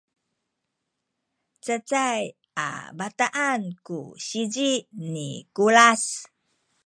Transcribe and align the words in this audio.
cacay 1.65 2.23
a 2.65 2.67
bataan 2.97 3.61
ku 3.87 3.99
sizi 4.27 4.71
ni 5.13 5.27
Kulas 5.55 6.03